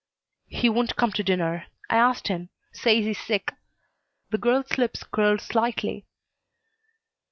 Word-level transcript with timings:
"He 0.47 0.67
won't 0.67 0.95
come 0.95 1.11
to 1.11 1.23
dinner. 1.23 1.67
I 1.87 1.95
asked 1.97 2.27
him. 2.27 2.49
Says 2.73 3.05
he's 3.05 3.19
sick." 3.21 3.53
The 4.31 4.39
girl's 4.39 4.79
lips 4.79 5.03
curled 5.03 5.41
slightly. 5.41 6.07